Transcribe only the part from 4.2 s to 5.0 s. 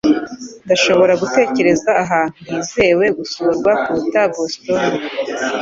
Boston